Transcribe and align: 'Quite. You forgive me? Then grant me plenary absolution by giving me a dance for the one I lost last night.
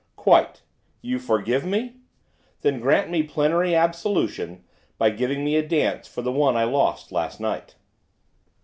'Quite. 0.15 0.63
You 1.03 1.19
forgive 1.19 1.63
me? 1.63 1.97
Then 2.61 2.79
grant 2.79 3.11
me 3.11 3.21
plenary 3.21 3.75
absolution 3.75 4.63
by 4.97 5.11
giving 5.11 5.45
me 5.45 5.55
a 5.57 5.61
dance 5.67 6.07
for 6.07 6.23
the 6.23 6.31
one 6.31 6.55
I 6.57 6.63
lost 6.63 7.11
last 7.11 7.39
night. 7.39 7.75